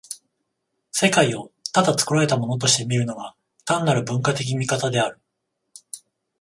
[0.91, 5.19] 世界をただ作られたものとして見るのが、単なる文化的見方である。